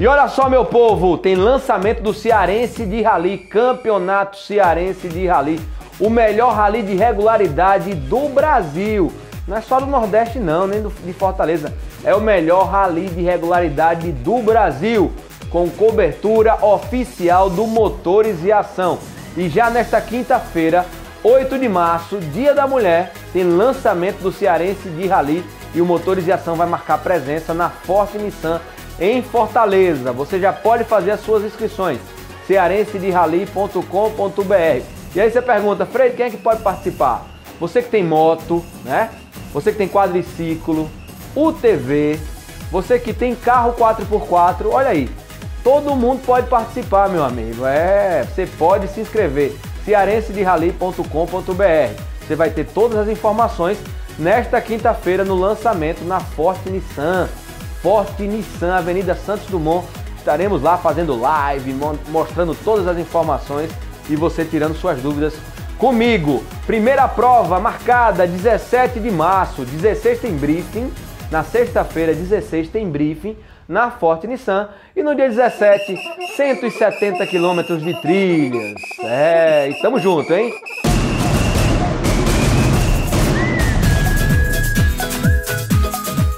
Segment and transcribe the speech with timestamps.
[0.00, 5.60] E olha só, meu povo, tem lançamento do Cearense de Rally, Campeonato Cearense de Rally,
[6.00, 9.12] o melhor rally de regularidade do Brasil.
[9.46, 11.72] Não é só do Nordeste não, nem do, de Fortaleza.
[12.02, 15.12] É o melhor rally de regularidade do Brasil,
[15.48, 18.98] com cobertura oficial do Motores e Ação.
[19.36, 20.84] E já nesta quinta-feira,
[21.22, 26.26] 8 de março, Dia da Mulher, tem lançamento do Cearense de Rally e o Motores
[26.26, 28.60] e Ação vai marcar presença na Forte Nissan
[29.00, 30.12] em Fortaleza.
[30.12, 31.98] Você já pode fazer as suas inscrições
[32.46, 34.84] cearensedirally.com.br.
[35.14, 37.26] E aí você pergunta, Freire, quem é que pode participar?
[37.60, 39.10] Você que tem moto, né?
[39.52, 40.90] você que tem quadriciclo,
[41.34, 42.18] UTV,
[42.70, 45.08] você que tem carro 4x4, olha aí,
[45.62, 47.64] todo mundo pode participar, meu amigo.
[47.64, 52.02] É, você pode se inscrever cearensedirally.com.br.
[52.20, 53.78] Você vai ter todas as informações
[54.18, 57.28] nesta quinta-feira no lançamento na Forte Nissan.
[57.84, 59.86] Forte Nissan, Avenida Santos Dumont.
[60.16, 61.76] Estaremos lá fazendo live,
[62.08, 63.70] mostrando todas as informações
[64.08, 65.34] e você tirando suas dúvidas
[65.76, 66.42] comigo.
[66.66, 70.90] Primeira prova marcada 17 de março, 16 tem briefing.
[71.30, 73.36] Na sexta-feira, 16 tem briefing
[73.68, 75.94] na Forte Nissan e no dia 17,
[76.36, 78.80] 170 quilômetros de trilhas.
[79.02, 80.54] É, estamos juntos, hein?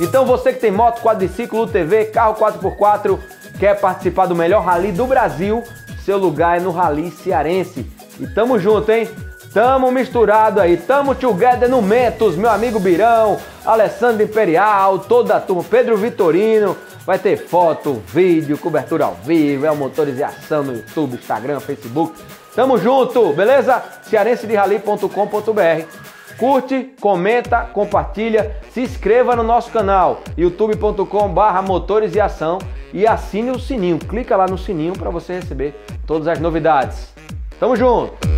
[0.00, 3.18] Então você que tem moto, quadriciclo, UTV, carro 4x4,
[3.58, 5.64] quer participar do melhor rally do Brasil,
[6.04, 7.90] seu lugar é no Rally Cearense.
[8.20, 9.08] E tamo junto, hein?
[9.52, 15.64] Tamo misturado aí, tamo together no Mentos, meu amigo Birão, Alessandro Imperial, toda a turma,
[15.64, 21.58] Pedro Vitorino, vai ter foto, vídeo, cobertura ao vivo, é o motorização no YouTube, Instagram,
[21.60, 22.12] Facebook.
[22.54, 23.82] Tamo junto, beleza?
[24.02, 26.05] cearensedirally.com.br
[26.38, 32.58] Curte, comenta, compartilha, se inscreva no nosso canal youtube.com barra motores e ação
[32.92, 33.98] e assine o sininho.
[33.98, 35.74] Clica lá no sininho para você receber
[36.06, 37.14] todas as novidades.
[37.58, 38.35] Tamo junto!